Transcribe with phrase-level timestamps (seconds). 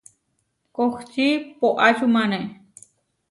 [0.75, 1.27] Kohčí
[1.59, 2.39] poʼačúmane.